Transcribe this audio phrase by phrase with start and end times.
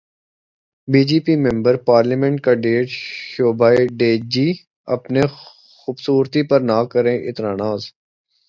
[0.87, 2.87] be J P member parliament کا tweet,
[3.31, 3.69] Shobha
[3.99, 4.47] De جی،
[4.95, 5.21] اپنی
[5.79, 7.81] خوبصورتی پر نہ کریں اتنا ناز